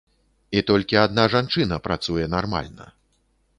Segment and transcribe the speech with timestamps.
[0.59, 2.85] І толькі адна жанчына працуе нармальна.